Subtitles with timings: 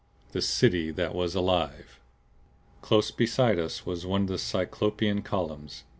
[0.31, 1.99] THE CITY THAT WAS ALIVE
[2.81, 5.83] Close beside us was one of the cyclopean columns.